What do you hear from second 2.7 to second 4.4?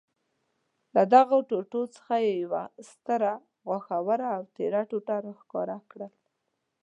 ستره، غاښوره